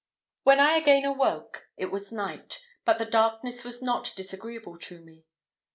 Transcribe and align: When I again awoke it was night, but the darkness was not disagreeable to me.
When 0.41 0.59
I 0.59 0.77
again 0.77 1.05
awoke 1.05 1.69
it 1.77 1.91
was 1.91 2.11
night, 2.11 2.59
but 2.85 2.97
the 2.97 3.05
darkness 3.05 3.63
was 3.63 3.83
not 3.83 4.11
disagreeable 4.15 4.75
to 4.77 4.99
me. 4.99 5.27